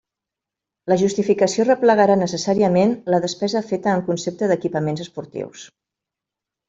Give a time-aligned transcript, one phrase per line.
[0.91, 5.69] La justificació replegarà necessàriament la despesa feta en concepte d'equipaments esportius.